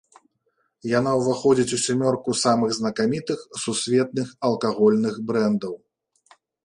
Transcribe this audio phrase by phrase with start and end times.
[0.99, 5.73] Яна ўваходзіць у сямёрку самых знакамітых сусветных алкагольных брэндаў.